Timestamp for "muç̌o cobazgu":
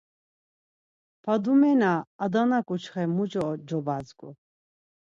3.15-4.29